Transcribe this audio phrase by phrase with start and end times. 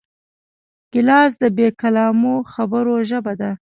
[0.93, 3.51] ګیلاس د بېکلامو خبرو ژبه ده.